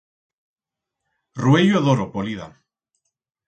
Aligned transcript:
Ruello 1.43 1.85
d'oro, 1.89 2.11
polida. 2.19 2.51